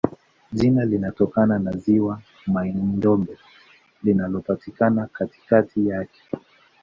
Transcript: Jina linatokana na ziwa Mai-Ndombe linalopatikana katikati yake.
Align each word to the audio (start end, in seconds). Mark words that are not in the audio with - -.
Jina 0.51 0.85
linatokana 0.85 1.59
na 1.59 1.71
ziwa 1.71 2.21
Mai-Ndombe 2.47 3.37
linalopatikana 4.03 5.07
katikati 5.07 5.87
yake. 5.87 6.21